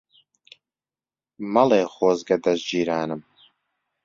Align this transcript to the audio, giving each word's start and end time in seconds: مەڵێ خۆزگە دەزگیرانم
مەڵێ 1.53 1.81
خۆزگە 1.95 2.37
دەزگیرانم 2.45 3.21